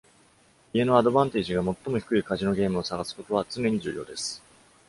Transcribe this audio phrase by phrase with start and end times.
[0.73, 4.41] 家のアドバンテージが最も低いカジノゲームを探すことは常に重要です。